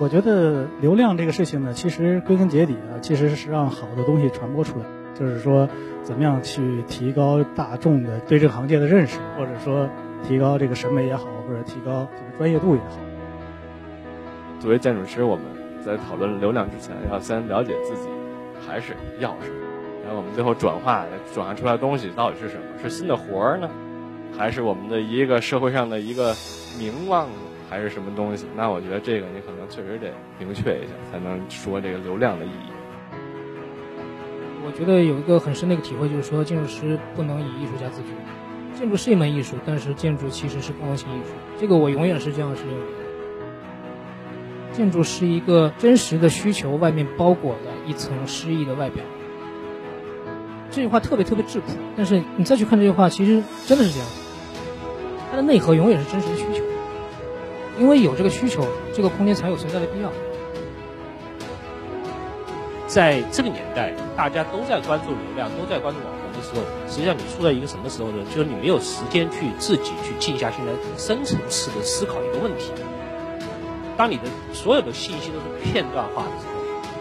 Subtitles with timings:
[0.00, 4.84] 我觉得流量这个事情呢，其实归根结底啊，其实是让好的东西传播出来，
[5.14, 5.68] 就是说
[6.02, 9.88] 怎么样去提高大众的对这个行业的认识，或者说
[10.26, 12.98] 提高这个审美也好，或者提高这个专业度也好。
[14.58, 15.44] 作为建筑师，我们
[15.86, 18.08] 在讨论流量之前，要先了解自己
[18.66, 19.56] 还是要什么，
[20.04, 22.62] 然后我们最后转化转化出来的东西到底是什么？
[22.82, 23.70] 是新的活儿呢，
[24.36, 26.34] 还是我们的一个社会上的一个
[26.78, 27.34] 名望呢？
[27.68, 28.46] 还是什么东西？
[28.56, 32.70] 那我觉得这个你可能确实得明确一下，才能说这个流量的意义。
[34.66, 38.08] 我觉得有一个很深的一个体会，就是说建筑师不能以艺术家自居。
[38.78, 41.30] 建筑是一门艺术，但是建筑其实是功能性艺术。
[41.60, 42.86] 这个我永远是这样是认为的。
[44.72, 49.04] 建筑是一个真实的需求外面包裹的一层诗意的外表。
[50.70, 54.08] 这句话特别特别质朴，但是你再去看这句话，其实真的是这样。
[55.30, 56.63] 它的内核永远是真实的需求。
[57.78, 60.10] 因为有这个需求，这个空间才有存在的必要。
[62.86, 68.24] 在这个年代，大家都在关注流量，都在关注网红的时候，实际上你处在一个什么时候呢？
[68.30, 72.70] 就是你没有时间去自己去静下心来深层次的思考一个问题。
[73.96, 76.54] 当你的所有的信息都是片段化的时候，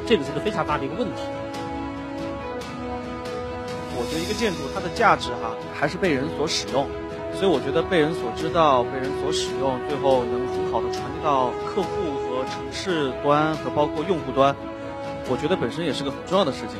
[0.07, 1.21] 这个是个非常大的一个问题。
[3.95, 6.87] 我觉得一个建筑它的价值哈，还是被人所使用。
[7.35, 14.55] 所以我觉得被人所知道、被人所使用，最后能很好的传递到客户和城市端和包括用户端，
[15.29, 16.79] 我觉得本身也是个很重要的事情。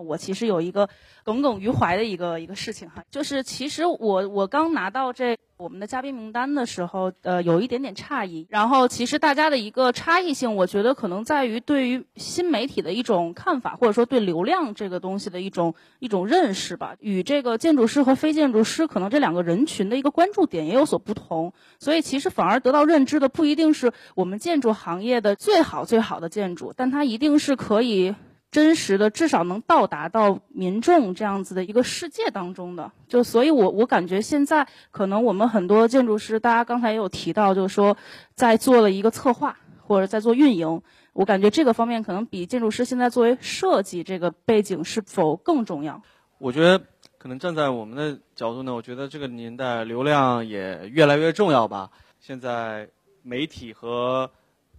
[0.00, 0.88] 我其实有一个
[1.24, 5.36] 耿耿于怀的一个一个事情哈，就是其实我我刚拿到这。
[5.58, 8.46] 我们的嘉宾名单的时候，呃，有一点点诧异。
[8.50, 16.96] 然后，其实大家的一个差异性，我觉得可能在于对于新媒体的一种看法，或者说对流量这个东西的一种一种认识吧。
[17.00, 21.54] 与这个建筑师和非建筑师，可能这两个人群的一个关注点也有所不同。
[21.78, 28.14] 所以，其实反而得到认知的不一定是我们建筑行业的最好最好的建筑，但它一定是可以。
[28.56, 37.94] 真实的，至少能到达到民众这样子的一个世界当中的，就所以，我我感觉现在可能我们很多建筑师，大家刚才也有提到，就是说
[38.34, 39.54] 在做了一个策划
[39.86, 40.80] 或者在做运营，
[41.12, 46.00] 我感觉这个方面可能比建筑师现在作为设计这个背景是否更重要？
[46.38, 46.82] 我觉得
[47.18, 51.90] 可能站在我们的角度呢，我觉得这个年代流量也越来越重要吧。
[52.20, 52.88] 现在
[53.22, 54.30] 媒体和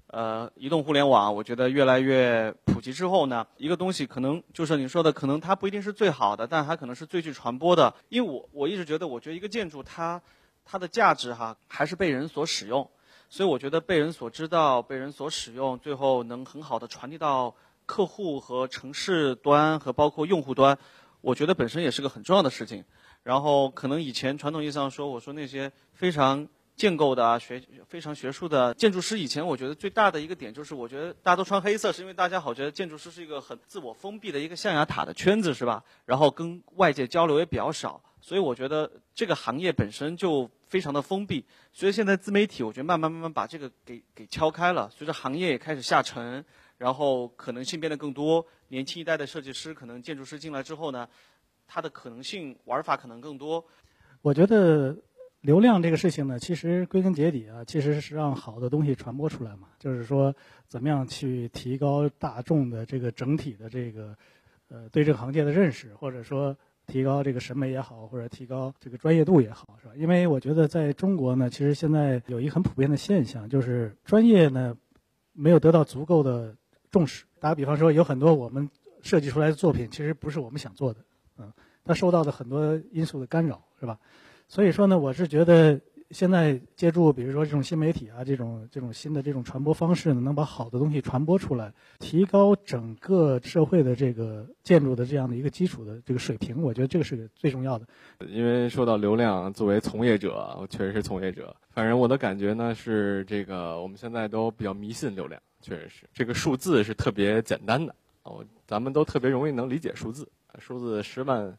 [0.07, 7.93] 呃，移动互联网，我觉得越来越普及之后呢，一个东西可能就是你说的，可能它不一定是最好的，但它可能是最具传播的。
[8.07, 10.21] 因为我我一直觉得，我觉得一个建筑它
[10.63, 12.89] 它的价值哈，还是被人所使用，
[13.29, 17.53] 所以我觉得被人所知道、被人所使用，最后能很好的传递到
[17.85, 20.79] 客户和城市端和包括用户端，
[21.19, 22.85] 我觉得本身也是个很重要的事情。
[23.23, 26.47] 然后可能以前传统意义上说，我说那些非常。
[26.77, 35.83] 建构的啊，学非常学术的建筑师，以前我觉得最大的一个点就是，我觉得大家都穿黑色，是因为大家好觉得建筑师是一个很自我封闭的一个象牙塔的圈子，是吧？
[36.05, 41.43] 然后跟外界交流也比较少，所以我觉得这个行业本身就非常的封闭。
[41.73, 46.45] 所以现在自媒体，我觉得慢慢慢慢把这个给给敲开了，随着行业也开始下沉，
[46.77, 51.09] 然后可能性变得更多，年轻一代的设计师，可能建筑师进来之后呢，
[51.67, 53.65] 他的可能性玩法可能更多。
[54.21, 54.95] 我觉得。
[55.41, 59.67] 流量这个事情呢，其实归根结底啊，其实是让好的东西传播出来嘛。
[59.79, 60.35] 就是说，
[60.67, 64.17] 怎么样去提高大众的这个整体的这个，
[64.69, 69.93] 呃，对这个行业的认识，或者说提高这个审美也好，或者提高这个专业度也好，是吧？
[69.95, 74.75] 因为我觉得在中国呢，其实现在有一个很普遍的现象，就是专业呢
[75.33, 76.55] 没有得到足够的
[76.89, 77.25] 重视。
[77.39, 78.69] 打个比方说，有很多我们
[79.03, 81.01] 设计出来的作品，其实不是我们想做的，
[81.37, 81.53] 嗯，
[81.85, 83.99] 它受到的很多因素的干扰，是吧？
[84.47, 85.79] 所以说呢，我是觉得
[86.11, 97.85] 现在借助比如说这种新媒体啊，这种这种新的这种传播方式呢，能把好的东西传播出来，提高整个社会的这个建筑的这样的一个基础的这个水平，我觉得这个是最重要的。
[98.29, 101.53] 因为说到流量，作为从业者，我确实是从业者。
[101.71, 107.93] 反正我的感觉呢是，这个我们现在都比较迷信流量，确实是这个数字是特别简单的
[108.23, 110.25] 哦，咱们都特别容易能理解数字，
[110.57, 111.53] 数字十万。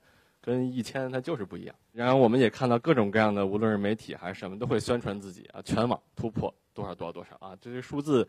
[0.49, 1.75] 跟一千它就是不一样。
[1.93, 8.27] 然后我们也看到各种各样的，无论是媒体还是什么，都会宣传自己啊，全网突破多少多少多少啊，这些数字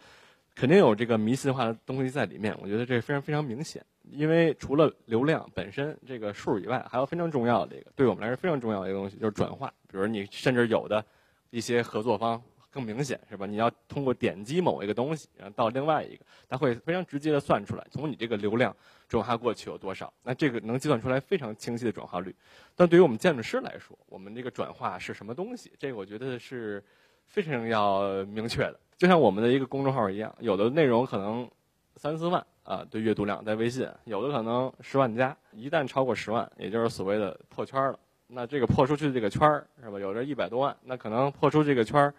[0.54, 2.54] 肯定有这个迷信化的东西在里面。
[2.62, 9.74] 我觉得这非常非常明显，因为除了流量本身这个数以外，还有非常重要的一个，对我们来说非常重要的一个东西就是转化。
[9.88, 11.06] 比如你甚至有的
[11.52, 13.46] 一些合作方更明显，是吧？
[13.46, 18.76] 你要通过点击某一个东西，然后到另外一个，它会非常直接的算出来，从你这个流量
[19.08, 22.36] 转化过去有多少，那这个能计算出来非常清晰的转化率。
[22.76, 25.72] 但对于我们建筑师来说，我们这个转化是什么东西？
[25.80, 26.84] 这个我觉得是
[27.26, 28.80] 非常要明确的。
[28.98, 31.50] 就像我们的一个公众号一样，有的内容可能
[31.96, 37.98] 三四万啊，对阅读量在微信，有的可能十万加，一旦超过十万，也就是所谓的破圈了。
[38.28, 40.00] 那这个破出去的这个圈儿是吧？
[40.00, 42.14] 有着一百多万，那可能破出这个圈儿，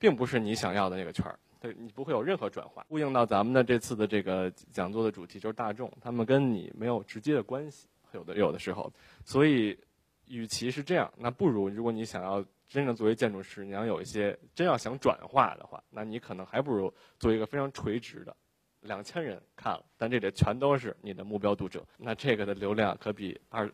[0.00, 2.86] 并不是你想要的那个圈儿，对你不会有任何转化。
[2.88, 8.90] 呼应到咱们的这次的这个讲座的主题就是大众，他们跟你没有直接的关系，有的有的时候，
[9.26, 9.78] 所以
[10.26, 18.34] 与其是这样，那不如如果你想要真正作为建筑师，你要有一些真要想转化的话，那你可能还不如做一个非常垂直的，
[18.80, 23.70] 两千人看了，但这里全都是你的目标读者，那这个的流量可比二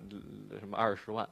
[0.58, 1.28] 什么二十万。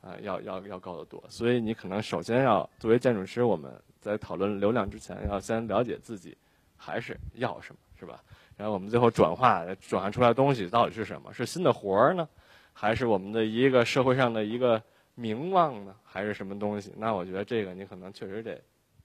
[0.00, 3.70] 啊，要要要高得多，所以你可能首先要作为建筑师，我们
[4.00, 6.34] 在讨论流量之前，要先了解自己
[6.74, 8.22] 还是要什么，是吧？
[8.56, 11.30] 然后我们最后转化转化出来的东西到底是什么？
[11.34, 12.26] 是新的活儿呢，
[12.72, 14.82] 还是我们的一个社会上的一个
[15.14, 16.94] 名望呢，还是什么东西？
[16.96, 18.58] 那我觉得这个你可能确实得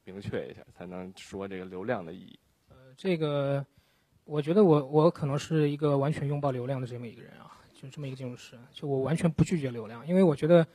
[0.06, 2.40] 明确一下，才能说这个流量的意义。
[2.70, 3.66] 呃，这个
[4.24, 10.66] 我觉得我我可能是一个完全拥抱流量的这么一个人啊，就这么一个建筑师，就我完全不拒绝流量，因为我觉得。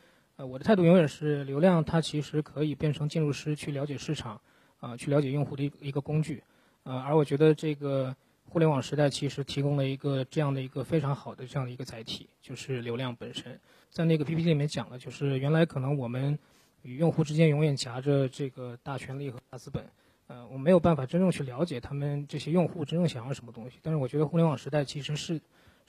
[0.40, 4.40] 呃，我的态度永远是流量，它其实可以变成建筑师去了解市场，
[4.78, 6.42] 啊，去了解用户的一一个工具，
[6.84, 8.16] 呃，而我觉得这个
[8.46, 13.60] 互联网时代其实提供了一个这样的一个非常好的这样的一个载体，就是流量本身。
[13.90, 16.38] 在那个 PPT 里面讲了，就是原来可能我们
[16.80, 19.84] 与用户之间永远夹着这个大权力和大资本，
[20.28, 23.78] 呃，我没有办法真正去了解他们这些用户真正想要什么东西。
[23.82, 25.38] 但是我觉得互联网时代其实是。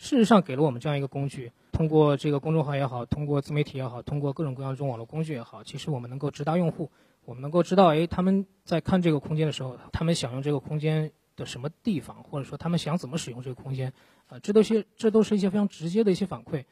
[0.01, 6.89] 事实上，给了我们这样一个工具，通过这个公众号也好，通过自媒体也好，通过各种各样这种网络工具也好，其实我们能够直达用户，
[7.24, 13.94] 我们能够知道，哎，他们在看这个空间的时候，他们想用这个空间的什么地方，或者说他们想怎么使用这个空间，
[14.25, 16.63] 啊，这都是这都是一些非常直接的一些反馈，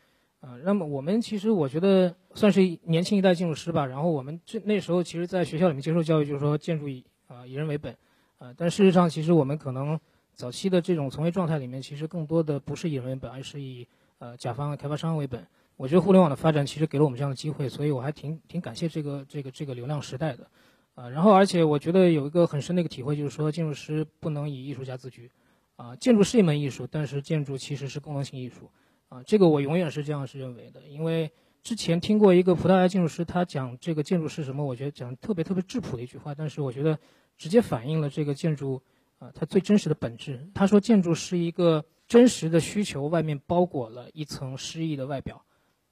[0.41, 7.95] 啊，那么我们其实我觉得算是年轻一代建筑师吧，然后我们这那时候其实在学校里面接受教育，就是说建筑以啊以人为本，
[8.39, 9.99] 啊，但事实上其实我们可能。
[10.39, 13.85] 早期的这种从业状态里面，其实更多的不是以人为本，而是以
[14.19, 15.45] 呃甲方、开发商为本。
[15.75, 20.49] 我觉得互联网的发展其实给了我们这样的机会，所以我还挺挺感谢这个这个这个流量时代的，
[20.95, 25.29] 啊，然后而且我觉得有一个很深的一个体会，就是说建筑师不能以艺术家自居，
[25.75, 28.71] 啊，建筑是一门艺术，但是建筑其实是功能性艺术，
[29.09, 30.81] 啊，这个我永远是这样是认为的。
[30.87, 31.29] 因为
[31.61, 36.97] 之前听过一个葡萄牙建筑师他讲这个建筑是什么，我觉得讲特别特别质朴的一句话，但是我觉得
[37.37, 38.81] 直接反映了这个建筑。
[39.19, 40.49] 啊，它最真实的本质。
[40.53, 45.45] 他说，建筑是一个真实的需求，外面包裹了一层诗意的外表。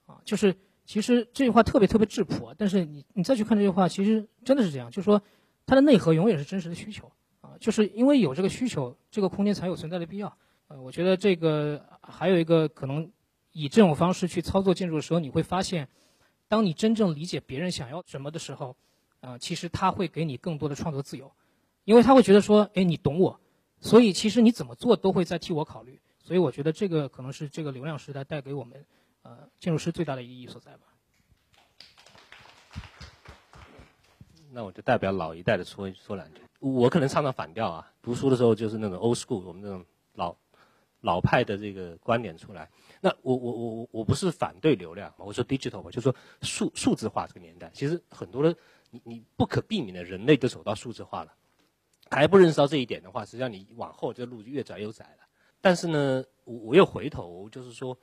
[0.05, 4.89] 啊，就是其实这句话特别特别质朴，但是你你再去看这句话，其实真的是这样。
[4.89, 5.21] 就是说，
[5.65, 7.11] 它的内核永远是真实的需求。
[7.41, 10.37] 啊，就是因为有这个需求，这个空间才有存在的必要。
[10.69, 13.11] 呃，我觉得这个还有一个可能，
[13.51, 15.87] 以这种方式去操作建筑的时候，你会发现，
[16.47, 18.75] 当你真正理解别人想要什么的时候，
[19.19, 21.31] 啊，其实他会给你更多的创作自由。
[21.87, 23.39] 因为他会觉得说，哎，你懂我，
[23.79, 28.85] 所以其实你怎么做都会在替我考虑，所以我觉得这个可能是这个流量时代带给我们，
[29.21, 30.79] 呃，建筑师最大的意义所在吧。
[34.51, 37.89] 那我就代表老一代的说说两句，我可能唱唱反调啊。
[38.01, 39.85] 读书的时候就是那种 old school，我们这种
[40.15, 40.35] 老
[40.99, 42.69] 老派的这个观点出来。
[42.99, 48.53] 那我我我我我不是反对流量，我说 digital 嘛，就说数数字化这个年代，其实很多的
[48.89, 51.33] 你你不可避免的，人类都走到数字化了。
[52.11, 55.27] 还不认识到这一点的话，实际上你往后这路就越窄越窄了。
[55.59, 57.97] 但是呢，我我又回头就是说，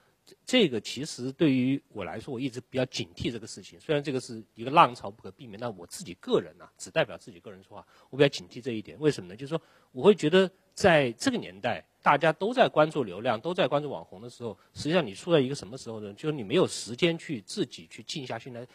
[0.44, 3.78] 这个其实对于我来说，我一直比较警惕这个事情。
[3.80, 8.98] 虽然这个是一个浪潮不可避免，但我自己个人呢，只代表自己个人说话，我比较警惕这一点。
[8.98, 9.36] 为什么呢？
[9.36, 16.12] 就是说，我会觉得在这个年代，大家都在关注流量，都在关注网红的时候，实际上你处在一个什么时候呢？
[16.14, 18.66] 就是你没有时间去自己去静下心来，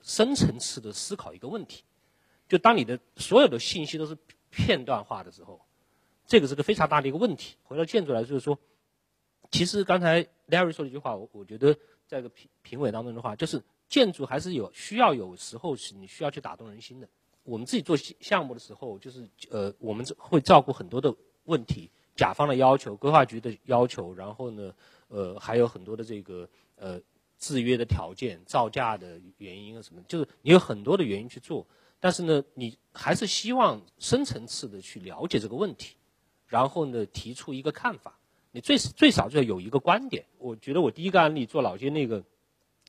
[0.00, 1.84] 深层次的思考一个问题。
[2.48, 4.16] 就当你的所有的信息都是。
[4.52, 5.58] 片段化的时候，
[6.26, 7.56] 这个是个非常大的一个问题。
[7.64, 8.56] 回到建筑来，就是说，
[9.50, 11.74] 其实刚才 Larry 说的一句话，我我觉得
[12.06, 17.08] 在个评评委当中的话，就是建筑还是有需要有时候是你需要去打动人心的。
[17.44, 21.12] 我们自己做项目的时候，就是呃，我们会照顾很多的
[21.44, 24.72] 问题，甲方的要求、规划局的要求，然后呢，
[25.08, 27.00] 呃，还有很多的这个呃
[27.38, 31.66] 制约的条件、造价的原因啊什么，就是你有很多的原因去做。
[32.02, 35.94] 但是呢，你还是希望深层次的去了解这个问题，
[36.48, 38.18] 然后呢，提出一个看法。
[38.50, 40.26] 你最最少就要有一个观点。
[40.38, 42.24] 我觉得我第一个案例做老街那个，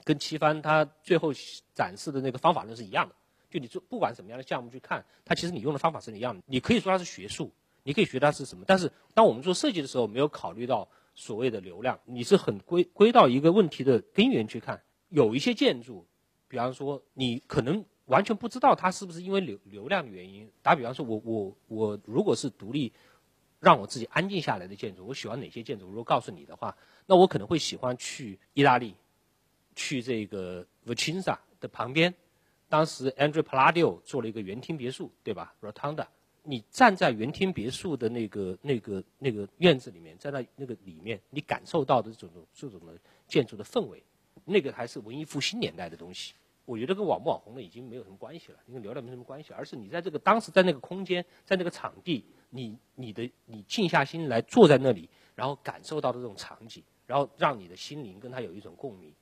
[0.04, 1.32] 跟七帆他最后
[1.76, 3.14] 展示的那个方法论是一样的。
[3.52, 6.42] 就你做不管什么样的项目去看，它其实你用的方法是一样的。
[6.48, 7.52] 你可以说它是学术，
[7.84, 14.82] 你可以学它是什么，但是当我们做设计的时候，没有考虑到所谓的流量，你是很归归到一个问题的根源去看。
[15.10, 16.08] 有一些建筑，
[16.48, 20.48] 比方说你可能完全不知道它是不是因为流流量的原因。
[20.62, 22.94] 打比方说，我我我如果是独立，
[23.60, 25.88] 让我自己安静下来的建筑，我喜欢哪些建筑？
[25.88, 26.78] 如果告诉你的话，
[27.08, 28.94] 那我可能会喜欢去意大利，
[29.76, 32.14] 去这个 Vicenza 的旁边。
[32.70, 36.06] 当时 Andrea Palladio 做了一个园厅别墅，对吧？Rotonda，
[36.44, 42.94] 你站在园厅别墅的那个、那个、那个院子里面，在那那个里面，你感受到的这种这种的
[43.28, 44.04] 建筑的氛围，
[44.46, 46.34] 那个还是文艺复兴年代的东西。
[46.66, 59.14] 我觉得跟网不网红的已经没有什么关系了，跟流量没什么关系，而是你在这个当时在那个空间，在那个场地，你你的你静下心来坐在那里，然后感受到的这种场景，然后让你的心灵跟他有一种共鸣。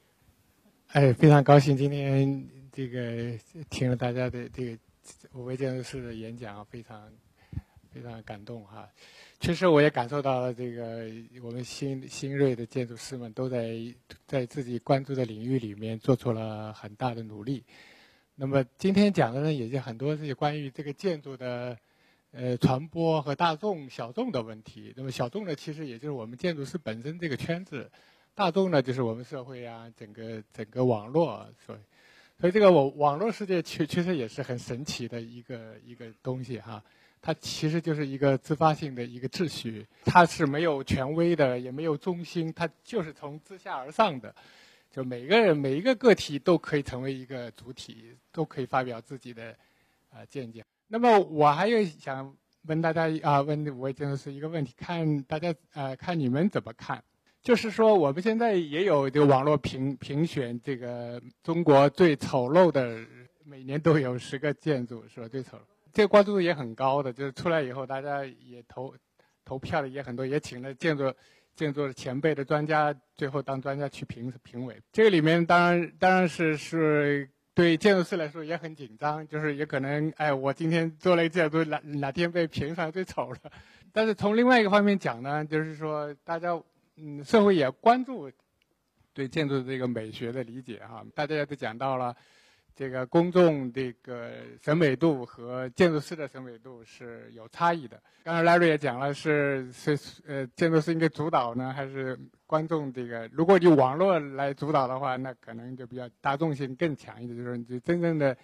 [0.89, 3.38] 哎，非常高兴今天这个
[3.69, 4.77] 听了大家的这个
[5.33, 7.12] 五位建筑师的演讲，非常
[7.91, 8.89] 非常感动哈。
[9.39, 11.10] 确实，我也感受到了这个
[11.43, 13.75] 我们新新锐的建筑师们都在
[14.25, 17.63] 在自己关注的领域里面做出了很大的努力。
[18.36, 21.77] 那么今天讲的呢，也就很多是关于这个建筑的
[22.31, 24.93] 呃传播和大众小众的问题。
[24.95, 27.91] 那么小众呢，其实也就是我们建筑师本身这个圈子。
[28.33, 31.77] 大众呢，就是我们社会啊，整个整个网络，所，
[32.39, 36.81] 所以这个网网络世界确确实也是很神奇的一个一个东西哈。
[37.21, 44.33] 它其实就是一个自发性的一个秩序，它是没有权威的，也没有中心，它就是从自下而上的，
[44.89, 49.55] 就每个人每一个个体都可以成为一个主体，都可以发表自己的
[50.09, 50.63] 啊见解。
[50.87, 57.03] 那么我还有想问大家啊，问五位建筑师一个问题，看大家啊，看你们怎么看？
[57.43, 63.03] 就是说，我们现在也有这个网络评评选这个中国最丑陋的，
[63.43, 65.27] 每年都有十个建筑是吧？
[65.27, 65.57] 最丑，
[65.93, 67.12] 这个关注度也很高的。
[67.12, 68.93] 就是出来以后，大家也投
[69.45, 71.13] 投票的也很多，也请了建筑
[71.55, 74.81] 建筑的前辈的专家，最后当专家去评评委。
[74.91, 83.38] 这个里面当然当然是是对建筑师来说也很紧张，就是也可能哎，我今天做了一个建筑，哪哪天被评上最丑了。
[83.91, 86.62] 但是从另外一个方面讲呢，就是说大家。
[86.98, 88.29] 嗯，社会也关注
[89.13, 91.03] 对建筑的这个美学的理解哈。
[91.15, 92.15] 大家都讲到了
[92.75, 98.01] 这个公众这个审美度和建筑师的审美度是有差异的。
[98.23, 103.27] 刚才 Larry 也讲了，是是呃，建筑师应该主导呢，还是观众这个？
[103.33, 108.37] 如果你网络来主导的话，那可能就比较大众性更强一点，就是你真正的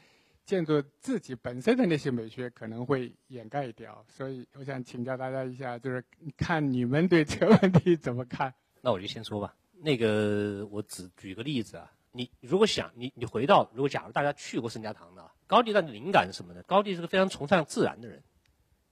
[0.45, 4.03] 建筑自己本身的那些美学可能会掩盖掉。
[4.07, 6.03] 所以我想请教大家一下，就是
[6.35, 8.53] 看你们对这个问题怎么看？
[8.81, 9.55] 那我就先说吧。
[9.79, 11.91] 那个，我只举个例子啊。
[12.17, 16.63] 你如果想你你回到，如果假如大家去过圣家堂的，高第的灵感是什么呢？
[16.63, 18.23] 高第是个非常崇尚自然的人，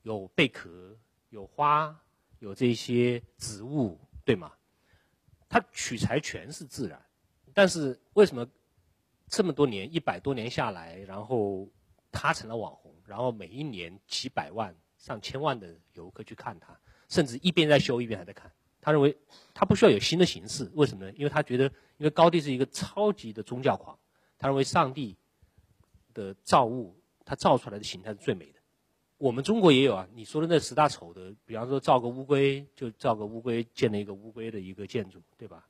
[0.04, 0.96] 有贝壳，
[1.30, 2.00] 有花，
[2.38, 4.54] 有这些植物，对吗？
[5.50, 7.04] 他取材全是自然，
[7.54, 8.48] 但是为什么
[9.28, 11.68] 这么多年一百多年下来，然后
[12.12, 16.80] 他成了网红，然后每一年几百万、上千万的游客去看他，
[17.10, 18.52] 甚至一边在修一边还在看。
[18.86, 19.18] 他认为
[19.52, 21.12] 他不需要有新的形式，为什么呢？
[21.18, 21.66] 因为他觉得，
[21.98, 23.98] 因为高第是一个超级的宗教狂，
[24.38, 25.18] 他认为上帝
[26.14, 28.60] 的造物，他造出来的形态是最美的。
[29.18, 35.68] 我们中国也有啊，你说的那十大丑的，比方说造个乌龟，就造个乌龟建了一个乌龟的一个建筑，对吧？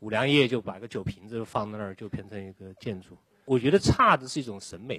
[0.00, 3.16] 五粮液就把个酒瓶子放在那儿，就变成一个建筑。
[3.44, 4.98] 我觉得差的是一种审美，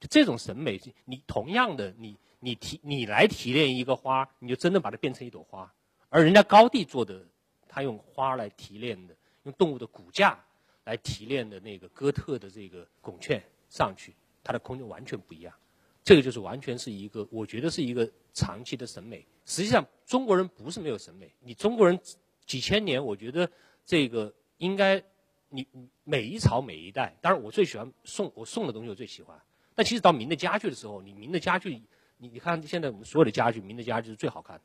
[0.00, 5.70] 就这种审美，你同样的，你你提你来提炼一个花，你就真的把它变成一朵花。
[6.08, 7.24] 而人家高地做的，
[7.68, 10.38] 他用花来提炼的，用动物的骨架
[10.84, 15.54] 来提炼的那个哥特的这个拱券上去，它的空间完全不一样。
[16.02, 19.26] 这个就是完全是一个，我觉得是一个长期的审美。
[19.44, 21.98] 实际上，中国人不是没有审美，你中国人
[22.46, 23.50] 几千年，我觉得
[23.84, 25.02] 这个应该
[25.50, 25.66] 你
[26.04, 27.14] 每一朝每一代。
[27.20, 29.38] 当然，我最喜欢宋，我宋的东西我最喜欢。
[29.74, 31.82] 但其实到明的家具的时候，你明的家具，
[32.16, 34.62] 你你看现在我们所有的家具，明的家具是最好看的。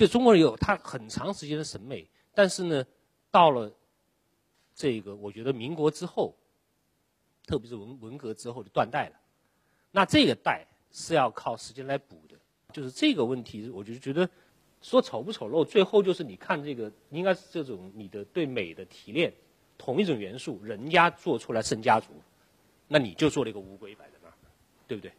[0.00, 2.82] 就中国人有他很长时间的审美，但是呢，
[3.30, 3.70] 到了
[4.74, 6.34] 这个我觉得民国之后，
[7.46, 9.20] 特别是文文革之后就断代了。
[9.90, 12.34] 那这个代是要靠时间来补的。
[12.72, 14.26] 就是这个问题，我就觉得
[14.80, 19.30] 说丑不丑陋，最后就是你看这个，应该是这种你的对美的提炼，
[19.76, 22.14] 同一种元素，人家做出来圣家族，
[22.88, 24.34] 那你就做了一个乌龟摆在那儿，
[24.88, 25.12] 对不对？